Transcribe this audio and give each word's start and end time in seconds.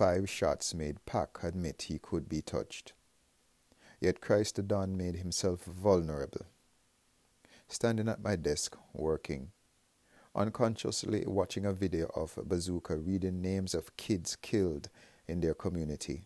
Five 0.00 0.30
shots 0.30 0.72
made 0.72 1.04
Pac 1.04 1.44
admit 1.44 1.82
he 1.82 1.98
could 1.98 2.26
be 2.26 2.40
touched. 2.40 2.94
Yet 4.00 4.22
Christ 4.22 4.56
the 4.56 4.62
Don 4.62 4.96
made 4.96 5.16
himself 5.16 5.64
vulnerable. 5.64 6.46
Standing 7.68 8.08
at 8.08 8.24
my 8.24 8.36
desk, 8.36 8.78
working, 8.94 9.50
unconsciously 10.34 11.24
watching 11.26 11.66
a 11.66 11.74
video 11.74 12.10
of 12.16 12.38
Bazooka 12.42 12.96
reading 12.96 13.42
names 13.42 13.74
of 13.74 13.94
kids 13.98 14.36
killed 14.36 14.88
in 15.28 15.40
their 15.40 15.52
community. 15.52 16.22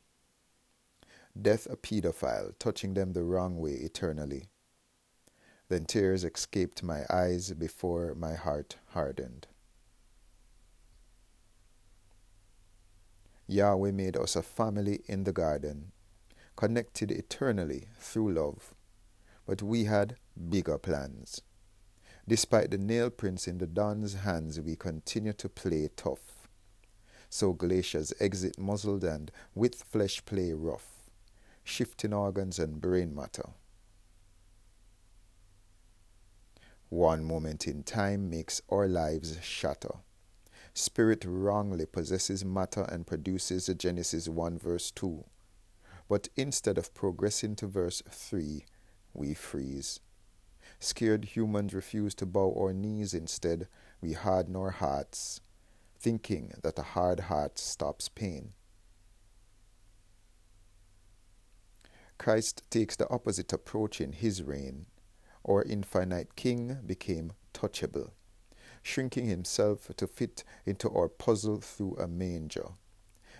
Death 1.37 1.67
a 1.69 1.77
pedophile, 1.77 2.57
touching 2.61 2.95
them 2.95 3.13
the 3.13 3.25
wrong 3.25 3.59
way 3.59 3.73
eternally. 3.73 4.51
Then 5.69 5.85
tears 5.85 6.23
escaped 6.23 6.85
my 6.85 7.07
eyes 7.11 7.53
before 7.53 8.15
my 8.15 8.35
heart 8.35 8.77
hardened. 8.91 9.49
Yahweh 13.55 13.93
made 13.93 14.17
us 14.17 14.35
a 14.35 14.43
family 14.43 15.01
in 15.07 15.23
the 15.23 15.33
garden, 15.33 15.93
connected 16.57 17.13
eternally 17.13 17.87
through 18.01 18.33
love. 18.33 18.75
But 19.47 19.63
we 19.63 19.85
had 19.85 20.17
bigger 20.49 20.77
plans. 20.77 21.41
Despite 22.27 22.73
the 22.73 22.79
nail 22.79 23.11
prints 23.11 23.47
in 23.47 23.59
the 23.59 23.69
Don's 23.69 24.15
hands, 24.15 24.61
we 24.61 24.75
continue 24.75 25.35
to 25.35 25.49
play 25.49 25.89
tough. 25.95 26.49
So 27.31 27.53
glaciers 27.53 28.13
exit 28.19 28.59
muzzled 28.59 29.05
and 29.05 29.31
with 29.55 29.85
flesh 29.85 30.25
play 30.25 30.53
rough, 30.53 30.89
shifting 31.63 32.13
organs 32.13 32.59
and 32.59 32.81
brain 32.81 33.15
matter. 33.15 33.51
One 36.89 37.25
moment 37.25 37.69
in 37.69 37.85
time 37.85 38.29
makes 38.29 38.63
our 38.69 38.89
lives 38.89 39.39
shatter. 39.43 39.97
Spirit 40.77 41.25
wrongly 41.25 41.87
possesses 41.87 42.45
matter 42.45 42.83
and 42.83 43.07
produces 43.07 43.69
Genesis 43.79 44.29
1 44.29 44.59
verse 44.59 44.91
2. 44.91 45.25
But 46.09 46.29
instead 46.37 46.79
of 46.79 46.93
progressing 46.93 47.55
to 47.57 47.69
verse 47.69 48.03
3, 48.11 48.65
we 49.15 49.35
freeze. 49.35 50.01
Scared 50.81 51.27
humans 51.37 51.73
refuse 51.73 52.13
to 52.17 52.27
bow 52.27 52.53
our 52.59 52.73
knees 52.73 53.15
instead, 53.15 53.69
we 54.01 54.15
harden 54.15 54.57
our 54.57 54.71
hearts, 54.71 55.41
thinking 55.97 56.53
that 56.63 56.79
a 56.79 56.83
hard 56.83 57.21
heart 57.21 57.57
stops 57.57 58.09
pain. 58.09 58.53
Christ 62.19 62.69
takes 62.71 62.97
the 62.97 63.09
opposite 63.11 63.53
approach 63.53 64.01
in 64.01 64.13
his 64.13 64.43
reign. 64.43 64.87
Our 65.49 65.63
infinite 65.63 66.35
King 66.35 66.79
became 66.85 67.33
touchable 67.53 68.11
shrinking 68.85 69.27
himself 69.27 69.91
to 69.97 70.07
fit 70.07 70.45
into 70.67 70.91
our 70.91 71.09
puzzle 71.09 71.59
through 71.59 71.97
a 71.97 72.07
manger, 72.07 72.69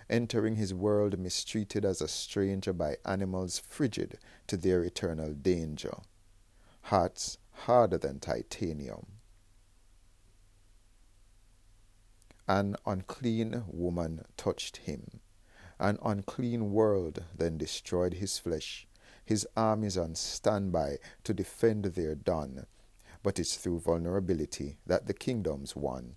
entering 0.09 0.55
his 0.55 0.73
world 0.73 1.17
mistreated 1.19 1.85
as 1.85 2.01
a 2.01 2.07
stranger 2.07 2.73
by 2.73 2.97
animals 3.05 3.59
frigid 3.59 4.17
to 4.47 4.57
their 4.57 4.83
eternal 4.83 5.33
danger, 5.33 5.95
hearts 6.81 7.37
harder 7.51 7.97
than 7.97 8.19
titanium. 8.19 9.05
An 12.47 12.75
unclean 12.85 13.63
woman 13.67 14.25
touched 14.37 14.77
him. 14.77 15.21
An 15.79 15.99
unclean 16.03 16.71
world 16.71 17.23
then 17.35 17.57
destroyed 17.57 18.15
his 18.15 18.39
flesh. 18.39 18.87
His 19.23 19.47
armies 19.55 19.97
on 19.97 20.15
standby 20.15 20.97
to 21.23 21.33
defend 21.33 21.85
their 21.85 22.15
Don 22.15 22.65
but 23.25 23.39
it's 23.39 23.55
through 23.55 23.79
vulnerability 23.79 24.77
that 24.85 25.07
the 25.07 25.13
kingdoms 25.13 25.75
won, 25.75 26.15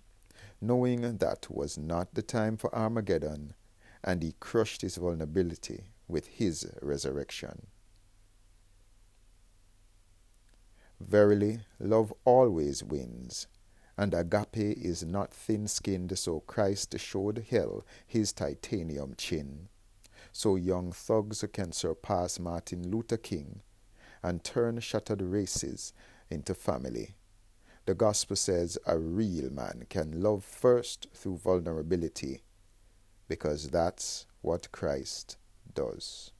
knowing 0.61 1.17
that 1.17 1.49
was 1.49 1.75
not 1.75 2.13
the 2.13 2.21
time 2.21 2.55
for 2.55 2.73
Armageddon, 2.75 3.55
and 4.03 4.21
he 4.21 4.35
crushed 4.39 4.83
his 4.83 4.97
vulnerability 4.97 5.85
with 6.07 6.27
his 6.27 6.71
resurrection. 6.83 7.65
Verily, 10.99 11.61
love 11.79 12.13
always 12.25 12.83
wins, 12.83 13.47
and 13.97 14.13
agape 14.13 14.77
is 14.77 15.03
not 15.03 15.33
thin 15.33 15.67
skinned, 15.67 16.15
so 16.15 16.41
Christ 16.41 16.93
showed 16.99 17.47
hell 17.49 17.83
his 18.05 18.31
titanium 18.31 19.15
chin. 19.17 19.69
So 20.31 20.55
young 20.57 20.91
thugs 20.91 21.43
can 21.53 21.71
surpass 21.71 22.39
Martin 22.39 22.91
Luther 22.91 23.17
King 23.17 23.61
and 24.21 24.43
turn 24.43 24.79
shattered 24.79 25.23
races 25.23 25.91
into 26.29 26.53
family. 26.53 27.15
The 27.85 27.95
gospel 27.95 28.35
says 28.35 28.77
a 28.85 28.97
real 28.97 29.49
man 29.49 29.85
can 29.89 30.21
love 30.21 30.43
first 30.43 31.07
through 31.13 31.37
vulnerability 31.37 32.41
because 33.27 33.69
that's 33.69 34.25
what 34.41 34.71
Christ 34.71 35.37
does. 35.73 36.31